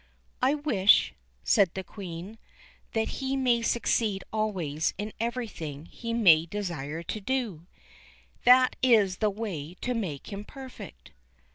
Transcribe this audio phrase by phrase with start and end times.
[0.41, 1.13] "I wish,"
[1.43, 2.39] said the Queen,
[2.93, 7.67] "that he may succeed always in everything he may desire to do
[8.43, 11.11] that is the way to make him perfect."